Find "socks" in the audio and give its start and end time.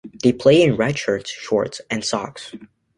2.03-2.53